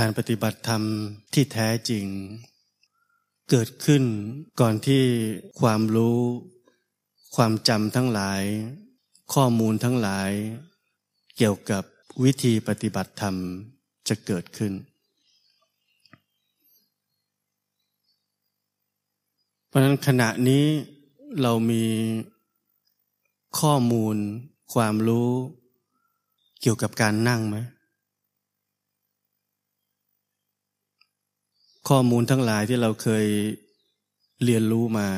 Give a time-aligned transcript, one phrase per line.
[0.00, 0.82] การปฏิบัติธรรม
[1.34, 2.06] ที่แท้จริง
[3.50, 4.02] เกิดขึ้น
[4.60, 5.02] ก่อนที่
[5.60, 6.18] ความรู้
[7.36, 8.42] ความจำทั้งหลาย
[9.34, 10.30] ข้อมูลทั้งหลาย
[11.36, 11.82] เกี่ยวกับ
[12.24, 13.36] วิธีปฏิบัติธรรม
[14.08, 14.72] จะเกิดขึ้น
[19.66, 20.64] เพราะนั้นขณะนี้
[21.42, 21.84] เรามี
[23.58, 24.16] ข้อมูล
[24.74, 25.30] ความรู้
[26.60, 27.58] เกี่ยวกับการนั่งไหม
[31.88, 33.26] ข้อมูลทั้งหลายที่เราเคย
[34.44, 35.08] เรียนรู้มา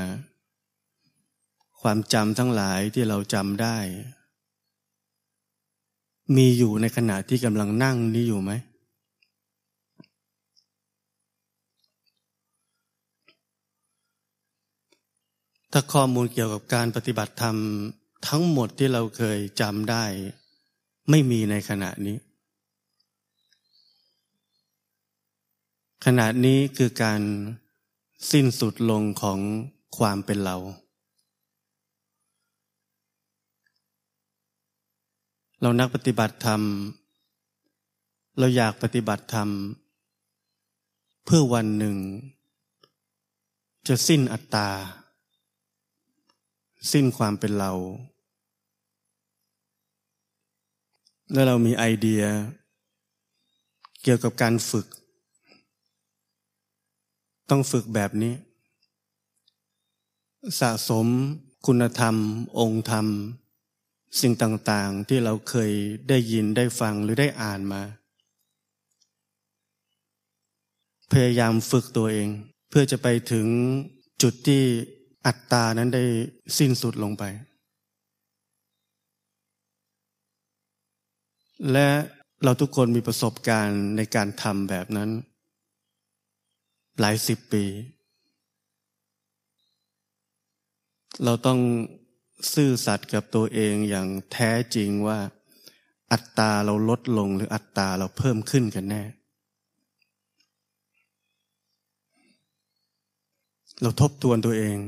[1.80, 3.78] ความจำทั้งหลายที่เราจำได้
[6.36, 8.52] มีอยู่ในขณะที่กำลังนั่งนี้อยู่ไหม
[15.72, 17.56] ถ้าข้อมูลเกี่ยวกับการปฏิบัติธรรม
[18.28, 20.04] ทั้งหมดที่เราเคยจำได้
[21.10, 22.16] ไม่มีในขณะนี้
[26.04, 27.20] ขณะนี้คือการ
[28.30, 29.38] สิ้นสุดลงของ
[29.96, 30.56] ความเป็นเรา
[35.60, 36.62] เรานักปฏิบัติธรรม
[38.38, 39.48] เราอยากปฏิบัติธรรม
[41.24, 41.96] เพื่อวันหนึ่ง
[43.88, 44.70] จะสิ้นอัตตา
[46.92, 47.72] สิ้นความเป็นเรา
[51.32, 52.22] และเรามีไอเดีย
[54.02, 54.86] เกี่ยวกับการฝึก
[57.50, 58.34] ต้องฝึกแบบนี้
[60.60, 61.06] สะสม
[61.66, 62.16] คุณธรรม
[62.58, 63.06] องค์ธรรม
[64.20, 65.72] สิ่งต่างๆที่เราเคย
[66.08, 67.82] ได้ยินได้ฟังหรือได้อ่านมา
[71.12, 72.28] พยายามฝึกตัวเอง
[72.70, 73.46] เพื่อจะไปถึง
[74.22, 74.62] จุดที่
[75.26, 76.04] อัตตานั้นได้
[76.58, 77.24] สิ้นสุดลงไป
[81.72, 81.88] และ
[82.44, 85.10] เราทุกคนมีประสบการณ์ในการทำแบบนั้น
[87.00, 87.64] หลายสิบปี
[91.24, 91.58] เราต้อง
[92.54, 95.18] ซื่อสัตย์กับตัวเองอย่างแท้จริงว่า
[96.12, 99.02] อัตตาเราลดลงหรืออัตตาเราเพิ่มขึ้นกันแน่
[103.82, 104.78] เราทบทวนตัวเอง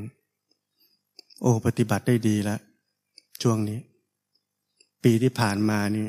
[1.40, 2.60] โอ้ปฏิบัติได้ดีแล้ว
[3.42, 3.78] ช่วงนี้
[5.04, 6.06] ปีที่ผ่านมานี่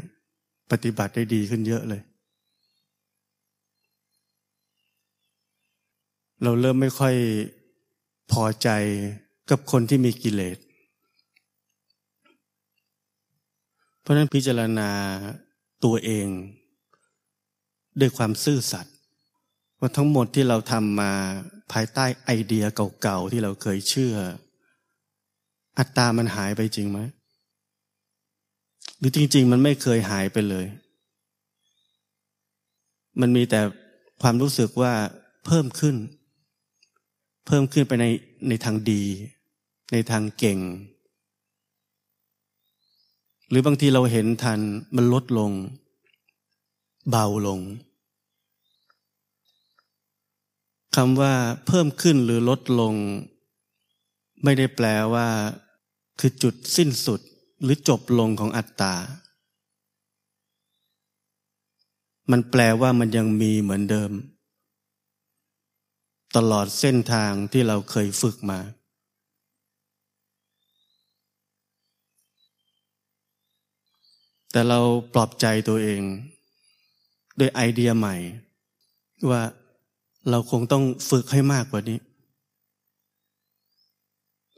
[0.72, 2.02] ปฏิบัติได้ดีขึ้นเยอะเลย
[6.44, 7.16] เราเริ่มไม่ค่อย
[8.32, 8.70] พอใจ
[9.50, 10.58] กับคนที่มีกิเลส
[14.02, 14.90] เพราะนั้นพิจารณา
[15.84, 16.28] ตัวเอง
[18.00, 18.96] ด้วยความซื่อสัตย์
[19.80, 21.12] ว่าทั้งหมดที่เราทำมา
[21.72, 22.66] ภายใต้ไอเดีย
[23.02, 24.16] เก่าๆที่เราเคยเชื่อ
[25.78, 27.00] อัตตามันหายไปจริงไหม
[28.98, 30.66] หรือจริง ๆ มันไม่เคยหายไปเลย
[33.22, 33.62] มันมีแต่
[34.22, 34.94] ความรู้สึกว่า
[35.46, 35.96] เพิ่มขึ้น
[37.46, 38.06] เพิ่มขึ้นไปใน
[38.48, 39.04] ในทางดี
[39.92, 40.60] ในทางเก่ง
[43.50, 44.60] หรือบางทีเราเห็นทัน
[44.96, 45.52] มันลดลง
[47.10, 47.60] เบาลง
[50.96, 51.34] คำว่า
[51.68, 52.96] เพิ่มขึ้นหรือลดลง
[54.44, 55.28] ไม่ได้แปลว่า
[56.20, 57.20] คือจุดสิ้นสุด
[57.64, 58.96] หรือจบลงของอัตตา
[62.32, 64.12] มันแปลว่ามันยังมีเหมือนเดิม
[66.36, 68.60] ตลอดเส้นทางที่เราเคยฝึกมา
[74.52, 74.80] แต่เรา
[75.14, 76.02] ปลอบใจตัวเอง
[77.40, 78.16] ด้วยไอเดียใหม่
[79.30, 79.42] ว่า
[80.30, 82.00] เราคงต้องฝึกให้มากกว่านี้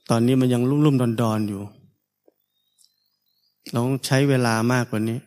[0.09, 1.63] ตอนนี้มันยังรุ่มๆดอนๆอยู่
[3.71, 5.19] เราต้องใช้เวลามากกว่านี้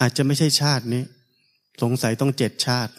[0.00, 1.02] อาจจะไม่ใช่ชาตินี้
[1.82, 2.92] สงสัยต้องเจ็ดชาติ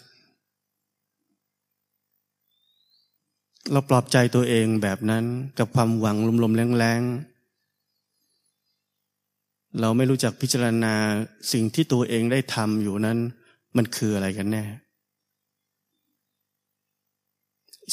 [3.72, 5.24] เราปลอบใจตัวเองแบบนั้น
[5.58, 7.36] กับความหวังลมๆแรงๆ
[9.80, 10.94] เราไม่รู้จักพิจารณา
[11.52, 13.18] สิ่งที่ตัวเองได้ทำอยู่นั้น
[13.76, 14.64] มันคืออะไรกันแน่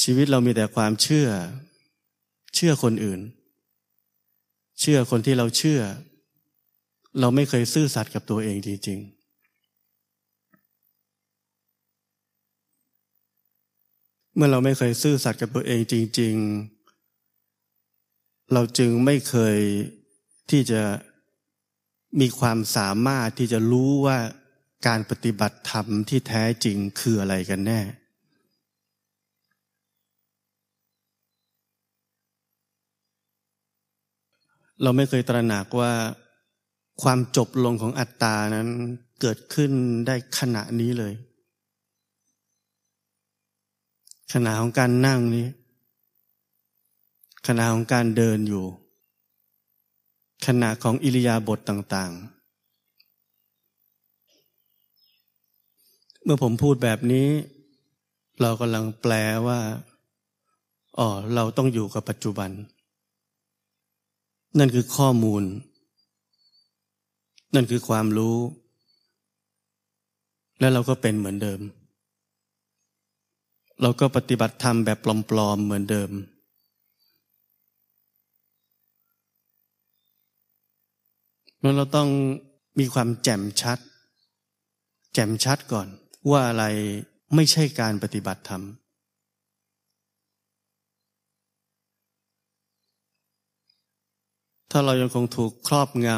[0.02, 1.28] ชีวิตเรามีแต่ความเชื่อ
[2.56, 3.20] เชื่อคนอื่น
[4.80, 5.82] เชื่อคนที่เราเชื่อ
[7.20, 9.13] เราไม่เคยซื่อสัตย์กับตัวเองจริงๆ
[14.36, 16.36] เมื่อเราไม่เคยซื่อสัตย์กับตัวเองจริง
[17.64, 19.58] ๆ เราจึงไม่เคย
[20.52, 20.82] ที่จะ
[22.20, 24.18] มีความสามารถที่จะรู้ว่า
[24.88, 27.82] การปฏิบัติธรรมที่แท้จริงคืออะไรกันแน่
[34.82, 35.94] เราไม่เคยตระหนักว่า
[37.04, 38.68] ความจบลงของอัตตานั้น
[39.22, 39.72] เกิดขึ้น
[40.08, 41.14] ได้ขณะนี้เลย
[44.32, 45.48] ขณะของการนั่งนี้
[47.48, 48.66] ขณะของการเดินอยู่
[50.46, 52.34] ขณะของอิริยาบถต่าง ๆ
[56.24, 57.28] เมื่อผมพูดแบบนี้
[58.42, 59.14] เรากำลังแปล
[59.48, 59.60] ว่า
[60.98, 62.50] อ๋อเราต้องอยู่กับปัจจุบัน
[64.60, 65.44] นั่นคือข้อมูล
[67.56, 68.38] นั่นคือความรู้
[70.60, 71.60] แล้วเราก็เป็นเหมือนเดิม
[73.86, 74.98] เราก็ปฏิบัติธรรมแบบ
[75.30, 76.12] ปลอมๆเหมือนเดิม
[81.62, 82.10] นั้นเราต้อง
[82.80, 83.80] มีความแจ่มชัด
[85.14, 85.88] แจ่มชัดก่อน
[86.30, 86.66] ว่าอะไร
[87.36, 88.64] ไม่ใช่การปฏิบัติธรรม
[94.72, 96.10] ถ้าเรายังคงถูกครอบง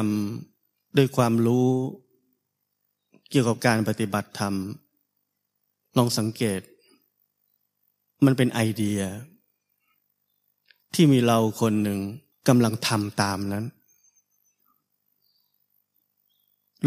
[0.44, 1.68] ำด้วยความรู้
[3.30, 4.54] เกี่ยวกับการปฏิบัติธรรม
[5.96, 6.60] ลองสังเกต
[8.24, 9.00] มันเป็นไอเดีย
[10.94, 12.00] ที่มีเราคนหนึ่ง
[12.48, 13.64] กำลังทำตามนั้น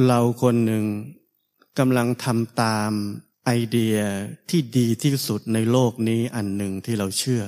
[0.08, 0.86] เราคนหนึ่ง
[1.80, 2.92] กำลังทำตาม
[3.46, 3.98] ไอเดีย
[4.50, 7.44] ที่ดีที่สุดในโลกนี้อันหนึ่งที่เราเชื่อ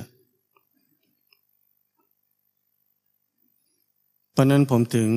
[4.32, 5.10] เพราะนั้นผมถึง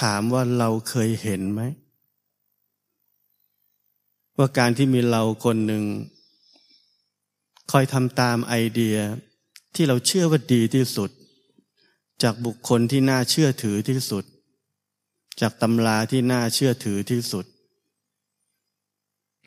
[0.00, 1.62] ถามว่าเราเคยเห็นไหม
[4.38, 5.84] ว่าการที่มีเราคนหนึ่ง
[7.70, 8.96] คอยทำตามไอเดีย
[9.74, 11.10] ที่เราเชื่อว่าดีที่สุด
[12.22, 14.24] จากบุคคลที่น่าเชื่อถือที่สุด
[15.40, 17.44] จากตำราที่น่าเชื่อถือที่สุด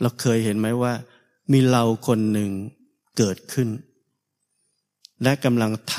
[0.01, 0.94] เราเคยเห็นไหมว่า
[1.51, 2.51] มีเราคนหนึ่ง
[3.18, 3.69] เกิดขึ้น
[5.23, 5.97] และกำลังท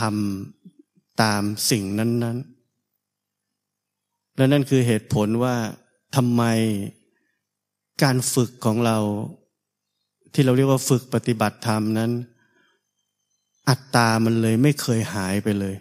[0.58, 2.38] ำตามสิ่งนั้น
[3.56, 5.56] ๆ และนั่นคือเหตุผลว่า
[6.16, 6.42] ทำไม
[8.02, 8.98] การฝึกของเรา
[10.32, 12.10] ที่เราเรียกว่าฝึกปฏิบัติธรรมนั้น
[13.68, 15.74] อัตตามันเลยไม่เคยหายไปเลย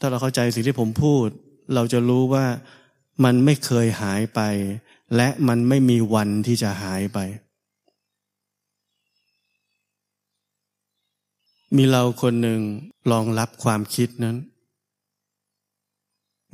[0.00, 1.26] ถ้าเราเข้าใจสิ่งที่ผมพูด
[1.74, 2.46] เราจะรู้ว่า
[3.24, 4.40] มันไม่เคยหายไป
[5.16, 7.18] และมันไม่มีวันที่จะหายไป
[11.76, 12.60] มีเราคนหนึ่ง
[13.10, 14.36] รองรับความคิดนั้น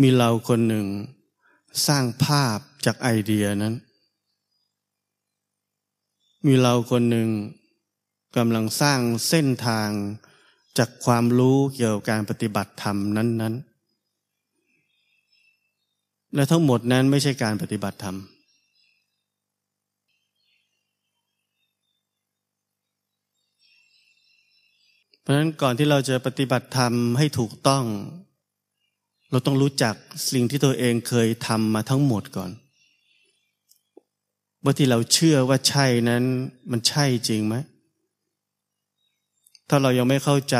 [0.02, 0.86] มีเราคนหนึ่ง
[1.86, 3.74] สร้างภาพจากไอเดียนั้น
[6.46, 7.28] มีเราคนหนึ่ง
[8.36, 9.90] กำลังสร้างเส้นทาง
[10.78, 13.72] จากความรู้เกี่ยวกับการปฏิบัติธรรมนั้น ๆ
[16.34, 18.16] และทั้งหมดนั้นไม่ใช่การปฏิบัติธรรม
[25.20, 27.84] เพราะฉะนั้นก่อนที่เราจะปฏิบัติธรรมให้ถูกต้อง
[29.32, 29.94] เราต้องรู้จัก
[30.32, 32.50] สิ่งที่ตัวเองเคยทำมาทั้งหมดก่อน
[34.64, 36.24] ว่าที่เราเชื่อว่าใช่นั้น
[36.70, 37.54] มันใช่จริงไหม
[39.68, 40.56] ถ้าเรายังไม่เข้าใจ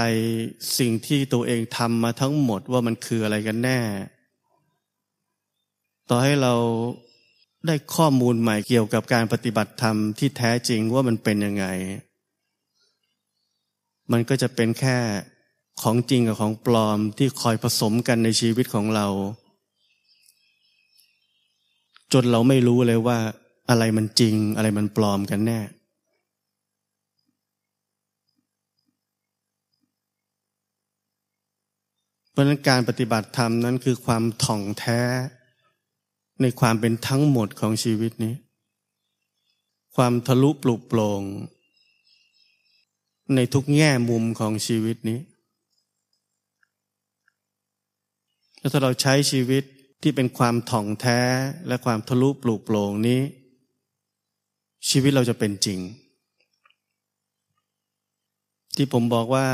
[0.78, 3.78] สิ่งที่ตัวเองทำมาทั้งหมดว่ามันคืออะไรกันแน่
[6.10, 6.54] ต่อให้เรา
[7.66, 11.66] ได้ข้อมูลใหม่เกี่ยวกับการปฏิบัติธรรมที่แท้จริงว่ามันเป็นยังไง
[14.12, 14.98] มันก็จะเป็นแค่
[15.82, 19.06] ของจริงกับของปลอมที่คอยผสมกันในชีวิตของเรา
[22.12, 23.18] จนเราไม่รู้เลยว่า
[23.70, 25.60] อะไรมันจริง อะไรมันปลอมกันแน่
[32.30, 35.00] เพราะนั้นการปฏิบัติธรรมนั้นคือความถ่องแท้
[36.42, 38.34] ในความเป็นทั้งหมดของชีวิตนี้
[39.96, 41.22] ความทะลุปลุกโปร่ง
[43.34, 45.18] ในทุกแง่มุมของชีวิตนี้
[48.62, 49.64] แล้วถ้าเราใช้ชีวิต
[50.02, 51.20] ที่เป็นความถ่องแท้
[51.66, 53.20] และความทะลุปลุกโปร่งนี้
[54.88, 55.80] ชีวิตเราจะเป็นจริง
[58.76, 59.46] ที่ผมบอกว่า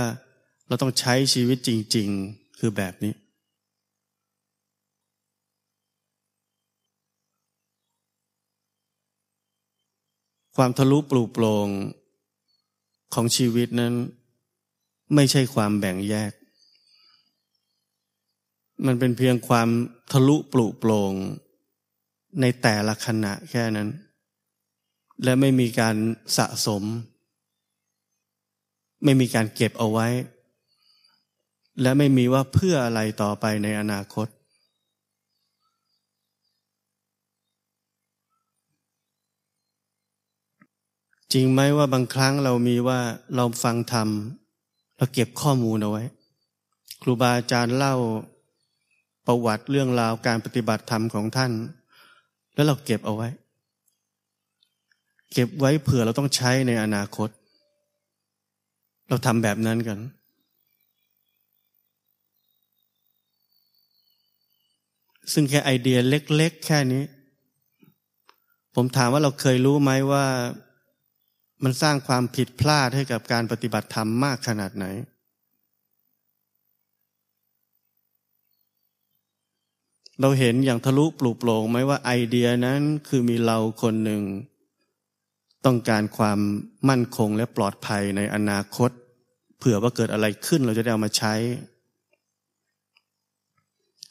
[0.68, 3.14] เราต้องใช้ชีวิตจริง ๆ คือแบบนี้
[10.56, 11.68] ความทะลุปลุกโปร่ง
[13.14, 13.94] ของชีวิตนั้น
[15.14, 16.32] ไม่ใช่ความแบ่งแยก
[18.86, 19.68] มันเป็นเพียงความ
[20.12, 21.14] ทะลุปลุโปร่ง
[22.40, 23.88] ในแต่ละขณะแค่นั้น
[25.24, 25.96] และไม่มีการ
[26.36, 26.82] สะสม
[29.04, 30.08] ไม่มีการเก็บเอาไว้
[31.82, 34.28] และไม่มีว่าเพื่ออะไรต่อไปในอนาคต
[41.32, 43.00] จริงไหมว่าบางครั้งเรามีว่า
[43.36, 44.08] เราฟังธรรม
[44.96, 46.04] เราเก็บข้อมูลเอาไว้
[47.02, 47.94] ครูบาอาจารย์เล่า
[49.28, 51.52] ประวัติเรื่องราวการปฏิบัติธรรมของท่าน
[52.54, 53.28] แล้วเราเก็บเอาไว้
[55.32, 57.28] เก็บไว้เผื่อเราต้องใช้ในอนาคต
[59.08, 59.98] เราทำแบบนั้นกัน
[65.32, 67.04] ซึ่งแค่ไอเดียเล็ก ๆ แค่นี้
[68.74, 70.26] ผมถามว่าเราเคยรู้ไหมว่า
[71.64, 74.86] มันสร้างความผิดพลาดให้กับการปฏิบัติธรรมมากขนาดไหน
[80.20, 84.22] เราเห็นอย่างทะลุปลุกโปร่งไหมว่าไอเดียนั้นคือมีเราคนหนึ่ง
[85.64, 86.38] ต้องการความ
[86.88, 88.90] มั่นคงและปลอดภัยในอนาคต
[89.58, 91.34] เผื่อว่าเกิดอะไรขึ้นเราจะได้เอามาใช้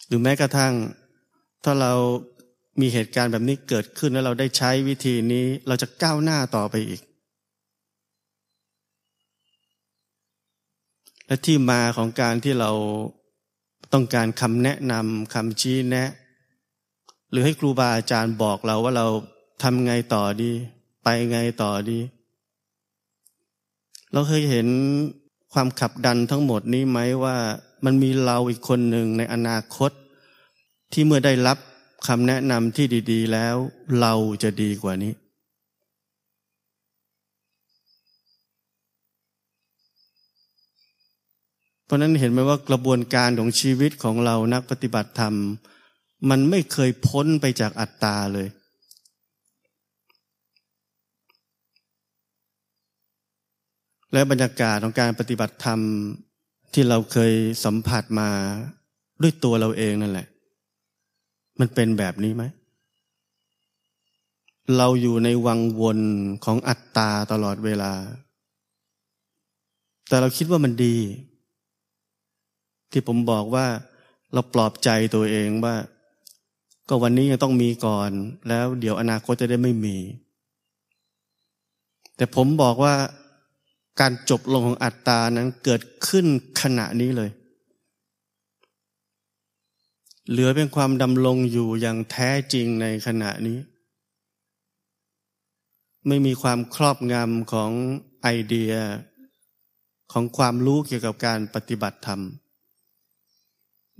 [0.08, 0.74] หรือแม้กระทั่ง
[1.64, 1.94] ถ้าเรา
[2.82, 7.02] มีเหตุการณ์แบบนี้เกิดขึ้นแล้วเราได้ใช้วิธีนี้เราจะก้าวหน้าต่อไปอีก
[11.28, 12.72] และที่มาของการที่เรา
[13.94, 16.10] ต้องการคำแนะนำคำชี้แนะ
[17.32, 19.08] หรือให้ครูบาอาจารย์บอกเราว่าเรา
[19.64, 20.52] ทำไงต่อดี
[21.04, 22.00] ไปไงต่อดี
[24.14, 24.68] เราเคยเห็น
[25.54, 27.38] ความขับดันทั้งหมดนี้ไหมว่า
[27.86, 29.92] มันมีเราอีกคนหนึ่งในอนาคต
[30.94, 31.58] ที่เมื่อได้รับ
[32.08, 33.56] คำแนะนำที่ดี ๆ แล้ว
[34.02, 35.14] เราจะดีกว่านี้
[41.88, 45.36] เพราะนั้นเห็นไหมว่ากระบวนการของชีวิตของเรานักปฏิบัติธรรม
[46.30, 48.48] มันไม่เคยพ้นไปจากอัตตาเลย
[54.14, 55.80] และบรรยากาศของการปฏิบัติธรรม
[56.74, 57.34] ที่เราเคย
[57.66, 58.30] สัมผัสมา
[59.22, 60.28] ด้วยตัวเราเองนั่นแหละ
[61.60, 62.44] มันเป็นแบบนี้ไหม
[64.78, 66.00] เราอยู่ในวังวน
[66.46, 67.94] ของอัตตาตลอดเวลา
[70.08, 70.96] แต่เราคิดว่ามันดี
[72.92, 73.68] ที่ผมบอกว่า
[74.34, 75.76] เราปลอบใจตัวเองว่า
[76.90, 78.12] ก็วันนี้ยังต้องมีก่อน
[78.50, 79.98] แล้วเดี๋ยวอนาคตจะได้ไม่มี
[82.16, 82.96] แต่ผมบอกว่า
[84.00, 86.26] การจบลงของอัตตานั้นเกิดขึ้น
[86.62, 87.30] ขณะนี้เลย
[90.30, 93.58] เหลือเป็นความดำรงอยู่อย่างแท้จริงในขณะนี้
[96.08, 97.72] ไม่มีความครอบงำของ
[98.22, 98.74] ไอเดีย
[100.12, 102.22] ของความรู้เกี่ยวกับการปฏิบัติธรรม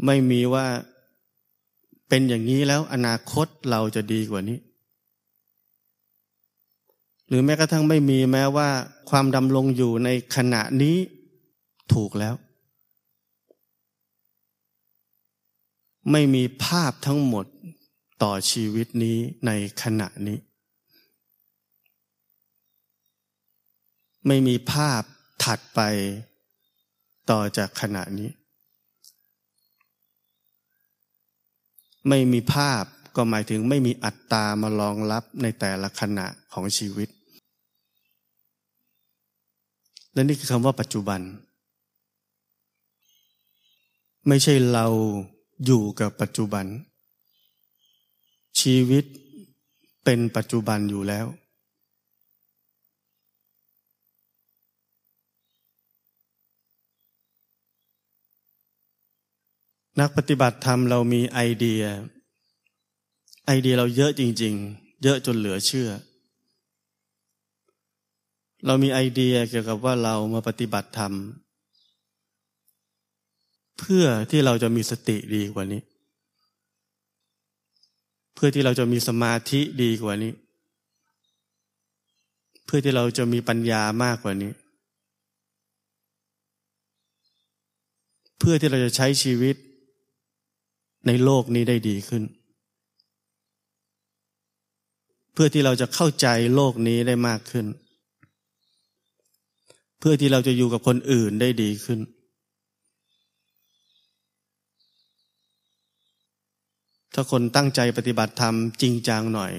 [0.06, 0.66] ไม่มีว่า
[2.10, 4.60] เป็นอย่างนี้แล้วอนาคตเราจะดีกว่านี้
[7.28, 8.70] หรือแม้กระทั่งไม่มีแม้ว่า
[9.10, 10.98] ความดำรงอยู่ในขณะนี้
[11.94, 12.36] ถูกแล้ว
[16.12, 17.46] ไม่มีภาพทั้งหมด
[18.24, 19.52] ต่อชีวิตนี้ใน
[19.84, 20.38] ขณะนี้
[24.28, 25.02] ไม่มีภาพ
[25.44, 25.82] ถัดไป
[27.30, 28.30] ต่อจากขณะนี้
[32.08, 32.84] ไม่มีภาพ
[33.16, 37.10] ก็หมายถึงไม่มีอัตตามารองรับในแต่ละขณะของชีวิต
[40.14, 41.22] และนี่คือคำว่าปัจจุบัน
[44.28, 44.88] ไม่ใช่เรา
[45.66, 46.66] อยู่กับปัจจุบัน
[48.62, 49.06] ชีวิต
[50.04, 51.26] เป็นปัจจุบันอยู่แล้ว
[60.00, 61.84] นักปฏิบัติธรรมเรามีไอเดีย
[63.46, 65.90] ไอเดียเราเยอะจริง ๆ เยอะจนเหลือเชื่อ
[68.66, 71.14] เรามีไอเดียเกี่ยวกับว่าเรามาปฏิบัติธรรม
[73.80, 75.82] เพื่อที่เราจะมีสติดีกว่านี้
[78.36, 80.34] เพื่อที่เราจะมีสมาธิดีกว่านี้
[82.66, 84.52] เพื่อที่เราจะมีปัญญามากกว่านี้
[88.40, 89.56] เพื่อที่เราจะใช้ชีวิต
[91.06, 92.24] ในโลกนี้ได้ดีขึ้น
[95.34, 97.66] เพื่อที่เราจะเข้าใจโลกนี้ได้มากขึ้น
[100.00, 102.00] เพื่อที่เราจะอยู่กับคนอื่นได้ดีขึ้น
[107.14, 109.54] ถ้าคนตั้งใจปฏิบัติธรรมจริงจังหน่อย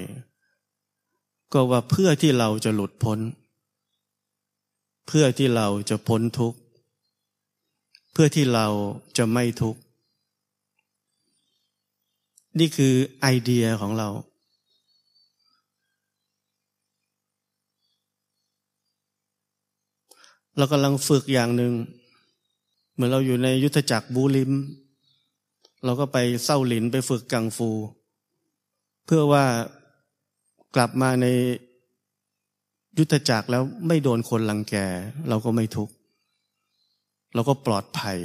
[1.53, 3.19] ก็ว่าเพื่อที่เราจะหลุดพ้น
[5.07, 6.59] เพื่อที่เราจะพ้นทุกข์
[8.13, 8.67] เพื่อที่เรา
[9.17, 9.79] จะไม่ทุกข์
[12.59, 14.09] นี่คือไอเดียของเรา
[20.57, 21.73] เรากำลังฝึกอย่างหนึ่ง
[22.93, 24.51] เหมือนเราอยู่ในยุทธจักรบูลิม
[25.85, 27.69] เราก็ไปเศร้าหลินไปฝึกกังฟู
[29.05, 29.45] เพื่อว่า
[30.75, 31.27] กลับมาใน
[32.97, 34.75] ยุทธจักรแล้วไม่โดนคนลังแก
[35.29, 35.93] เราก็ไม่ทุกข์
[37.33, 38.17] เราก็ปลอดภัย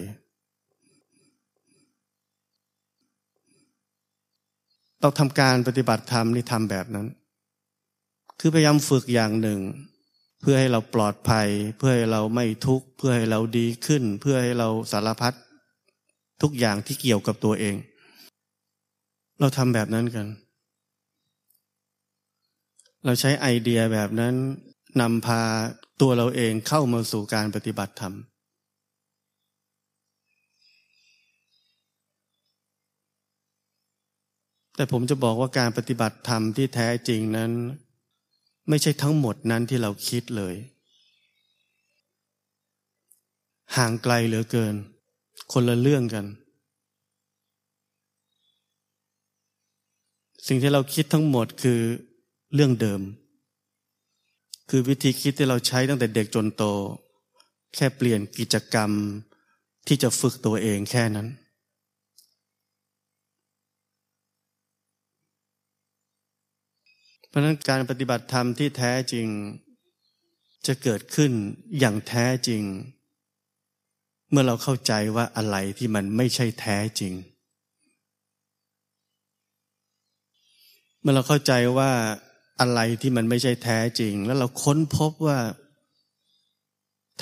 [5.04, 7.06] เราทำการปฏิบัติธรรมนี่ทำแบบนั้น
[8.40, 9.60] คือพยายามฝึกอย่างหนึ่ง
[10.40, 15.34] เพื่อให้เราปลอดภัย เพื่อให้เราไม่ทุกข์ เพื่อให้เราดีขึ้น เพื่อให้เราสารพัด
[16.42, 17.76] ทุกอย่างที่เกี่ยวกับตัวเอง
[19.40, 20.26] เราทำแบบนั้นกัน
[23.04, 24.34] เราใช้ไอเดียแบบนั้น
[25.00, 25.42] นำพา
[26.00, 28.14] ตัวเราเองเข้ามาสู่การปฏิบัติธรรม
[34.76, 37.50] แต่ผมจะบอกว่าการปฏิบัติธรรมที่แท้จริงนั้น
[38.68, 40.54] ไม่ใช่ทั้งหมดนั้นที่เราคิดเลย
[43.76, 44.74] ห่างไกลเหลือเกิน
[45.52, 46.26] คนละเรื่องกัน
[50.46, 51.80] สิ่งที่เราคิดทั้งหมดคือ
[52.54, 53.00] เรื่องเดิม
[54.70, 56.64] คือวิธีคิดที่เราใช้ตั้งแต่เด็กจนโต
[57.74, 58.90] แค่เปลี่ยนกิจกรรม
[59.86, 61.28] ที่จะฝึกตัวเองแค่นั้น
[67.23, 69.26] เพ ราะนั้นการปฏิบัติธรรมที่แท้จริง
[70.66, 71.32] จะเกิดขึ้น
[71.78, 72.62] อย่างแท้จริง
[74.30, 77.12] เมื่อเราเข้าใจว่าอะไรที่มันไม่ใช่แท้จริง
[81.00, 81.90] เมื่อเราเข้าใจว่า
[82.60, 85.38] อะไรที่มันไม่ใช่แท้จริง แล้วเราค้นพบว่า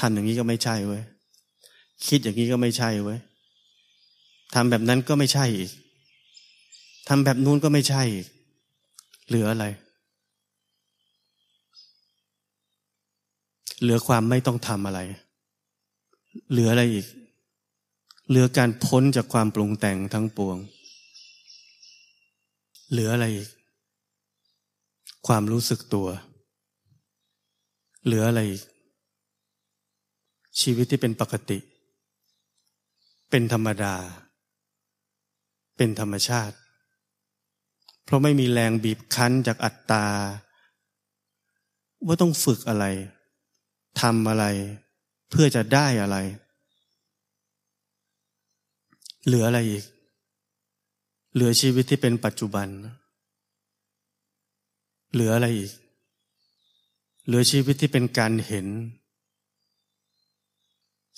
[0.01, 1.03] ทำอย่างนี้ก็ไม่ใช่เว้ย
[2.07, 3.19] คิดอย่างนี้ก็ไม่ใช่เว้ย
[4.55, 5.71] ทำแบบนั้นก็ไม่ใช่อีก
[7.09, 8.27] ทำแบบนู้นก็ไม่ใช่อีก
[9.29, 9.67] เหลืออะไร
[13.83, 15.01] เหลือความไม่ต้องทำอะไร
[16.51, 17.07] เหลืออะไรอีก
[18.29, 20.57] เหลือการพ้นจากความปรุงแต่งทั้งปวง
[22.91, 23.51] เหลืออะไรอีก
[25.27, 26.09] ความรู้สึกตัว
[28.05, 28.63] เหลืออะไรอีก
[30.61, 31.59] ชีวิตที่เป็นปกติ
[33.31, 33.95] เป็นธรรมดา
[35.77, 36.57] เป็นธรรมชาติ
[38.05, 40.07] เพราะไม่มีแรงบีบคั้นจากอัตตา
[42.07, 42.85] ว่าต้องฝึกอะไร
[44.01, 44.45] ทำอะไร
[45.31, 46.17] เพื่อจะได้อะไร
[49.27, 49.85] เหลืออะไรอีก
[51.35, 52.69] เหลือชีวิตที่เป็นปัจจุบัน
[55.13, 55.73] เหลืออะไรอีก
[57.27, 58.67] เหลือชีวิตที่เป็นการเห็น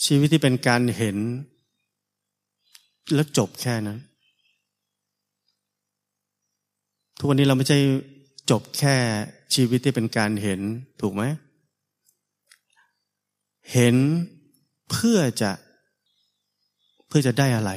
[0.05, 1.19] ชีวิตที่เป็นการเห็น
[3.15, 3.99] แล้วจบแค่นั้น
[7.19, 7.79] ทุกวันนี้เราไม่ใช่
[8.51, 8.95] จบแค่
[9.55, 10.61] ชีวิตที่เป็นการเห็น
[11.01, 11.23] ถูกไหม
[13.75, 13.97] เห็น
[14.91, 15.51] เพื่อจะ
[17.09, 17.71] เพื่อจะได้อะไร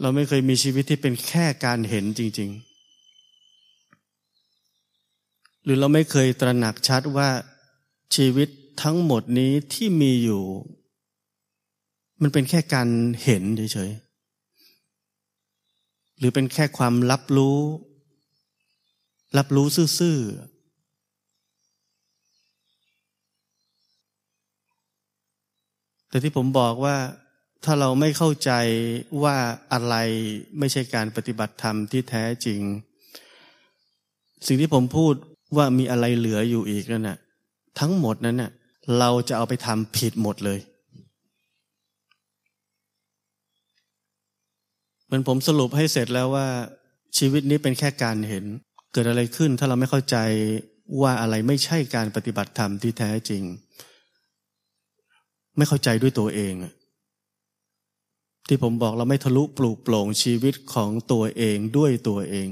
[0.00, 2.74] เราไม่เคยมีชีวิตที่เป็นแค่การเห็นจริง ๆ
[5.64, 7.28] หรือเราไม่เคยตระหนักชัดว่า
[8.16, 8.48] ชีวิต
[8.82, 10.42] ทั้งหมดนี้ที่มีอยู่
[12.22, 12.88] มันเป็นแค่การ
[13.24, 17.58] เห็นเฉยๆ หรือเป็นแค่ความรับรู้
[19.38, 19.66] รับรู้
[19.98, 20.54] ซื่อๆ
[26.08, 26.96] แต่ที่ผมบอกว่า
[27.64, 28.50] ถ้าเราไม่เข้าใจ
[29.22, 29.36] ว่า
[29.72, 29.94] อะไร
[30.58, 32.60] ไม่ใช่การปฏิบัติธรรมที่แท้จริง
[34.46, 35.14] สิ่งที่ผมพูด
[35.56, 37.18] ว่ามีอะไรเหลืออยู่อีกนั่นน่ะ
[37.80, 38.50] ทั้งหมดนั้นน่ะ
[38.98, 40.58] เราจะเอาไปทำผิดหมดเลย
[45.04, 46.46] เหมือนผมสรุปให้เสร็จแล้วว่า
[47.18, 48.44] ชีวิตนี้เป็นแค่การเห็น
[48.94, 50.16] เกิดอะไรขึ้นถ้าเราไม่เข้าใจ
[51.00, 53.42] ว่าอะไรไม่ใช่การปฏิบัติธรรมที่แท้จริง
[55.56, 56.54] ไม่เข้าใจด้วยตัวเอง
[58.48, 62.48] ที่ผมบอกเราไม่ทะลุปลูกโปร่งชีวิตของตัวเองด้วยตัวเอง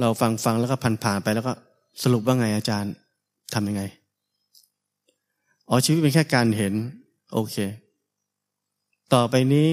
[0.00, 1.52] เราฟังฟังแล้วก็ผ่านผ่านไปแล้วก็
[2.02, 2.92] สรุปว่าไงอาจารย์
[3.54, 3.82] ทำยังไง
[5.68, 6.74] อ๋อชีวิตเป็นแค่การเห็น
[7.32, 7.56] โอเค
[9.14, 9.68] ต่อไปนี้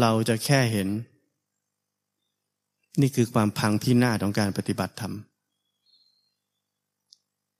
[0.00, 0.88] เราจะแค่เห็น
[3.00, 5.14] นี่คือความพังพินาของการปฏิบัติธรรม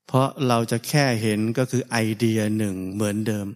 [0.07, 3.47] เพราะเราจะแค่เห็นก็คือไอเดียหนึ่งเหมือนเดิม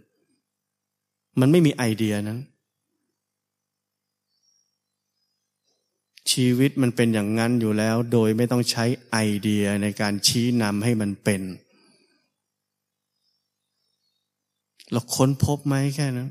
[1.39, 2.39] มันไม่มีไอเดียนั้น
[6.31, 11.41] ชีวิตมันเป็นอย่างนั้นอยู่แล้ว โดยไม่ต้องใช้ไอเดียในการชี้นำให้มันเป็น
[14.91, 16.29] เราค้นพบไหมแค่นั้น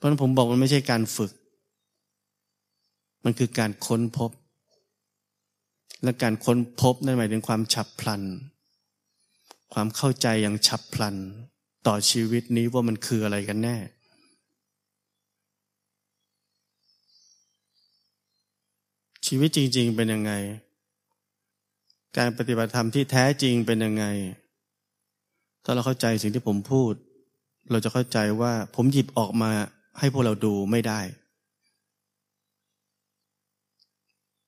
[0.00, 1.32] เพราะนั้นผมบอกมันไม่ใช่การฝึก
[3.24, 4.30] มันคือการค้นพบ
[6.02, 8.22] และการค้นพบนั่นหมายถึงความฉับพลัน
[9.72, 11.16] ความเข้าใจอย่างฉับพลัน
[11.86, 13.76] ต่อชีวิตนี้ว่ามันคืออะไรกันแน่
[19.26, 20.32] ชีวิตจริง ๆ เป็นยังไง
[22.18, 24.04] การปฏิบัติธรรมที่แท้จริงเป็นยังไง
[25.64, 26.92] ถ้าเราเข้าใจสิ่งที่ผมพูด
[27.70, 29.52] เราจะเข้าใจว่าผมหยิบออกมา
[30.00, 31.00] ให้พวกเราดูไม่ได้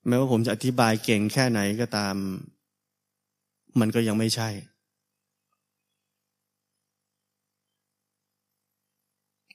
[0.06, 2.14] แม้ว่าผมจะอธิบายเก่งแค่ไหนก็ตาม
[3.80, 4.50] มันก็ยังไม่ใช่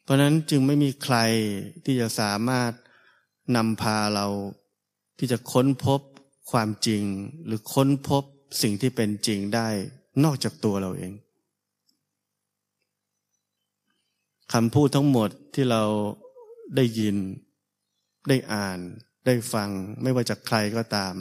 [0.04, 1.18] เพราะนั้นจึงไม่มีใคร
[1.86, 2.72] ที่จะสามารถ
[3.56, 4.28] นำพาเรา
[5.18, 6.02] ที่จะค้นพบ
[6.52, 7.04] ความจริง
[7.46, 8.24] หรือค้นพบ
[8.62, 9.68] สิ่งที่เป็นจริงได้
[10.24, 11.12] นอกจากตัวเราเอง
[14.54, 15.84] คำพูดทั้งหมดที่เรา
[16.76, 17.18] ได้ยิน
[18.30, 18.80] ได้อ่าน
[19.26, 19.70] ได้ฟัง
[20.02, 21.16] ไม่ว่าจากใครก็ตาม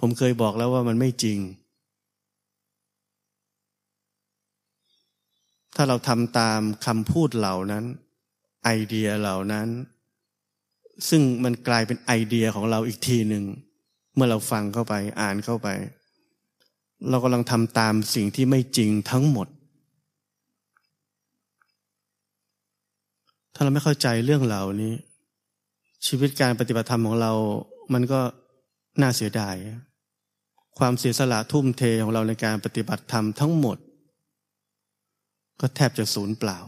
[0.00, 1.38] ผมเคยบอกแล้วว่ามันไม่จริง
[5.76, 7.84] ถ้าเราทำตามคำพูดเหล่านั้น
[8.64, 9.68] ไอเดียเหล่านั้น
[11.08, 13.44] ซึ่งมันกลายเป็นไอเดียของเราอีกทีหนึ่ง
[14.14, 15.68] เมื่อเราฟังเข้าไปอ่านเข้าไป
[17.10, 19.48] เรากำลังทำตามสิ่งที่ไม่จริงทั้งหมด
[23.54, 24.94] ถ้าเราไม่เข้าใจเรื่องเหล่านี้
[26.06, 27.32] ชีวิตการปฏิบัติธรรมของเรา
[27.92, 28.20] มันก็
[29.00, 29.56] น่าเสียดาย
[30.78, 33.76] ความเสียสละทุ่มเทของเราในการปฏิบัติธรรมทั้งหมด
[35.60, 36.58] ก็แทบจะสูญเปล่า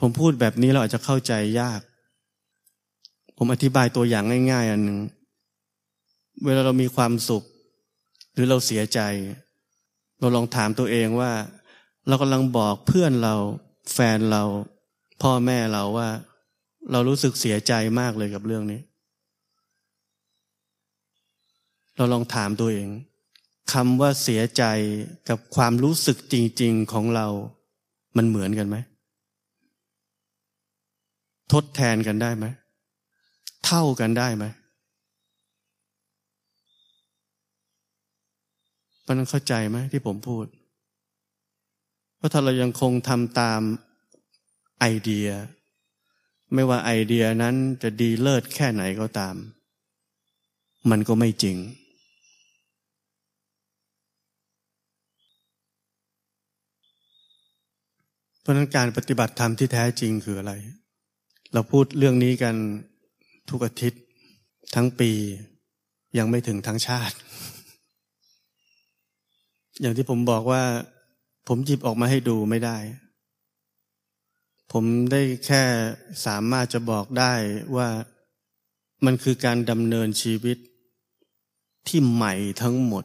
[0.00, 1.80] ผมพูดแบบนี้เราอาจจะเข้าใจยาก
[3.36, 4.98] ผมอธิบายตัวอย่างง่าย ๆ อันหนึ่ง
[6.44, 7.44] เวลาเรามีความสุข
[8.32, 9.00] หรือเราเสียใจ
[10.20, 11.32] เราลองถามตัวเองว่า
[12.08, 13.34] เรากำลังบอกเพื่อนเรา
[13.92, 14.42] แฟนเรา
[15.22, 16.08] พ่อแม่เราว่า
[16.92, 18.80] เรารู้สึกเสียใจมากเลยกับเรื่องนี้
[21.96, 22.88] เราลองถามตัวเอง
[23.72, 24.64] คำว่าเสียใจ
[25.28, 27.26] กับความรู้สึกจริง ๆของเรา
[28.16, 28.76] มันเหมือนกันไหม
[31.52, 32.46] ทดแทนกันได้ไหม
[33.66, 34.44] เท่ากันได้ไหม
[39.08, 40.46] มันเข้าใจไหมที่ผมพูด
[42.16, 43.60] เพราะถ้าเรายังคงทำตาม
[44.80, 45.28] ไอเดีย
[46.54, 49.36] ไม่ว่าไอเดียนั้นจะดีเลิศแค่ไหนก็ตาม
[50.90, 51.56] มันก็ไม่จริง
[58.40, 60.52] เพราะนั้นการปฏิบัติธรรมที่แท้จริงคืออะไร
[61.52, 62.54] เราพูดเรื่องนี้กัน
[63.50, 64.02] ทุกอาทิตย์
[64.74, 65.10] ทั้งปี
[66.18, 67.16] ยังไม่ถึงทั้งชาติ
[69.80, 70.62] อย่างที่ผมบอกว่า
[71.48, 72.76] ผมหยิบออกมาให้ดูไม่ได้
[74.72, 75.62] ผมได้แค่
[76.26, 77.34] สามารถจะบอกได้
[77.76, 77.88] ว่า
[79.04, 80.58] มันคือการดำเนินชีวิต
[81.88, 83.04] ที่ใหม่ทั้งหมด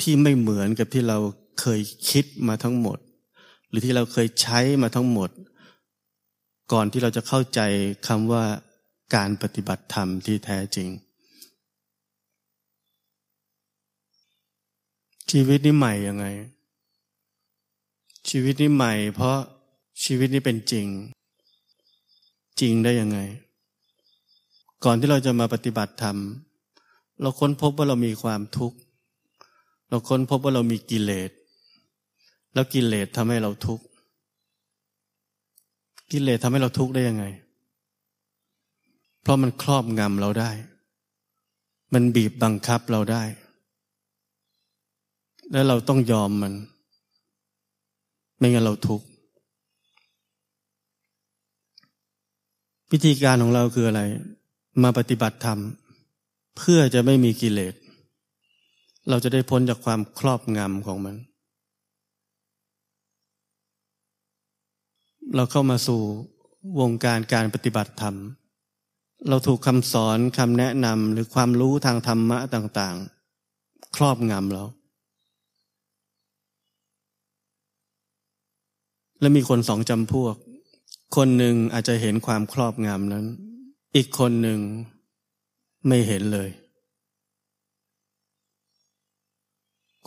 [0.00, 1.18] ที่ไม่เหมือนกับที่เรา
[1.60, 2.98] เคยคิดมาทั้งหมด
[3.68, 5.30] หรือที่เราเคยใช้มาทั้งหมด
[6.72, 7.60] ก่อนที่เราจะเข้าใจ
[8.06, 8.44] คำว่า
[9.14, 10.88] การปฏิบัติธรรมที่แท้จริง
[15.30, 16.26] ชีวิตนี้ใหม่ยังไง
[18.28, 19.38] ชีวิตนี้ใหม่ เพราะ
[20.04, 20.86] ชีวิตนี้เป็นจริง
[22.60, 23.18] จริงได้ยังไง
[24.84, 26.16] ก่อนที่เราจะมาปฏิบัติธรรม
[27.20, 28.78] เราค้นพบว่าเรามีความทุกข์
[29.88, 31.30] เราค้นพบว่าเรามีกิเลส
[32.54, 33.84] แล้วกิเลสทำให้เราทุกข์
[36.10, 37.24] กิเลสทำให้เราทุกข์ได้ยังไง
[39.22, 40.50] เพราะมันครอบงำเราได้
[41.94, 43.22] มันบีบบังคับเราได้
[45.52, 46.52] แล้วเราต้องยอมมัน
[48.38, 49.06] ไม่งั้นเราทุกข์
[52.92, 54.02] วิธีการของเราคืออะไร
[54.82, 55.58] มาปฏิบัติธรรม
[56.56, 57.74] เพื่อจะไม่มีกิเลส
[59.08, 61.16] เราจะได้พ้นจากความครอบงำของมัน
[65.34, 66.00] เราเข้ามาสู่
[66.80, 68.16] วงการการปฏิบัติธรรม
[69.28, 72.96] เราถูกคำสอนคำแนะนำหรือความรู้ทางธรรมะต่าง
[73.46, 74.64] ๆ ครอบงำเรา
[79.20, 80.34] และมีคนสองจำพวก
[81.16, 83.24] คนหนึ่งอาจจะเห็นความครอบงำนั้น
[83.96, 84.60] อีกคนหนึ่ง
[85.88, 86.50] ไม่เห็นเลย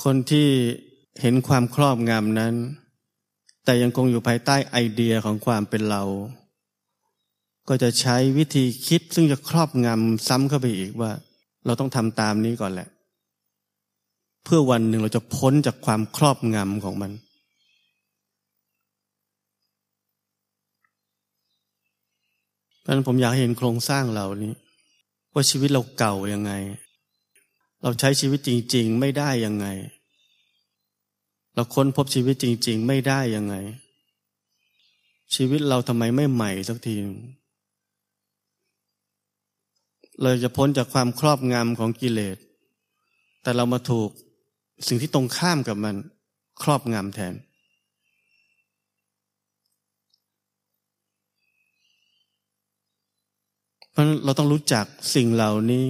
[0.04, 0.48] คนที่
[1.22, 2.54] เห็นความครอบงำนั้น
[3.66, 6.04] แต่ยังคงอยู่ภายใต้ไอเดียของความเป็นเรา
[7.70, 11.12] ก็จะใช้วิธีคิดซึ่งจะครอบงำซ้ำเข้าไปอีกว่า
[11.66, 12.88] เราต้องทำตามนี้ก่อนแหละ
[14.44, 17.12] เพื่อวันหนึ่งเราจะพ้นจากความครอบงำของมัน
[22.90, 24.54] เพราะนั้นผมอยากเห็นโครงสร้างเหล่านี้
[25.34, 26.52] ว่าชีวิตเราเก่ายังไง
[27.82, 29.68] เราใช้ชีวิตจริง ๆ ไม่ได้ยังไง
[31.56, 33.56] เราค้นพบชีวิตจริง ๆ ไม่ได้ยังไง
[35.36, 36.96] ชีวิตเราทำไมไม่ใหม่สักที
[40.22, 42.38] เลยจะพ้นจากความครอบงำของกิเลส
[43.42, 44.10] แต่เรามาถูก
[44.88, 45.96] สิ่งที่ตรงข้ามกับมัน
[46.62, 47.36] ครอบงำแทน
[53.89, 54.86] เพ ราะเราต้องรู้จัก
[55.16, 55.88] สิ่งเหล่านี้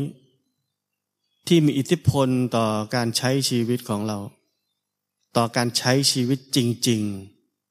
[1.48, 4.18] ที่มีอิทธิพลต่อการใช้ชีวิตของเรา
[5.38, 6.58] ต่อการใช้ชีวิตจ
[6.90, 7.02] ริง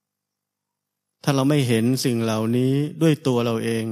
[0.08, 2.72] ๆ ถ้าเราไม่เห็นสิ่งเหล่านี้
[3.02, 3.86] ด้วยตัวเราเอง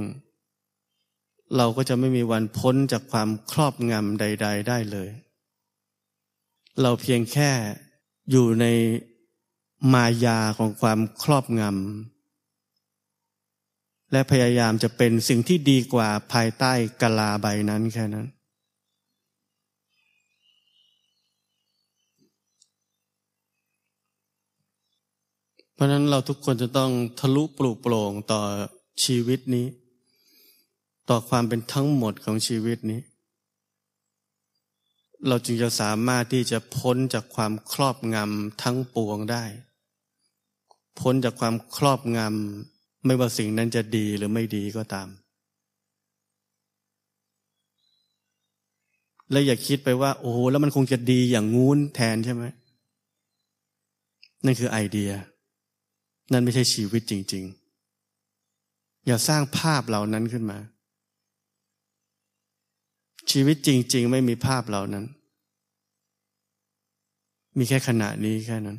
[1.57, 5.09] เราก็จะไม่มีวันพ้นจากความครอบงำใด ๆ ได้เลย
[6.81, 7.51] เราเพียงแค่
[8.31, 8.65] อยู่ใน
[9.93, 12.16] มายาของความครอบงำ
[14.11, 18.27] และพยายามจะเป็นสิ่งที่ดีกว่าภายใต้กลาใบนั้นแค่นั้น
[25.73, 28.41] เพราะนั้นเราทุกคนจะต้องทะลุปลุกโปร่งต่อ
[29.03, 29.67] ชีวิตนี้
[31.09, 33.01] ต่อความเป็นทั้งหมดของชีวิตนี้
[35.27, 39.43] เราจึงจะสามารถที่จะพ้นจากความครอบงำทั้งปวงได้
[40.99, 45.07] พ้นจากความครอบงำ ไม่ว่าสิ่งนั้นจะดีหรือไม่ดีก็ตาม
[49.31, 52.43] และอย่าคิดไปว่า โอ้โหแล้วมันคงจะดีอย่างงู้นแทนใช่ไหม
[54.45, 55.11] นั่นคือไอเดีย
[56.31, 57.43] นั่นไม่ใช่ชีวิตจริง
[58.25, 60.57] ๆ อย่าสร้างภาพเหล่านั้นขึ้นมา
[63.31, 65.05] ชีวิตจริง ๆ ไม่มีภาพเหล่านั้น
[67.57, 68.77] มีแค่ขณะนี้แค่นั้น